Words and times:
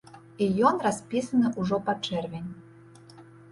І 0.45 0.47
ён 0.69 0.79
распісаны 0.85 1.53
ўжо 1.61 1.81
па 1.91 1.97
чэрвень. 2.09 2.51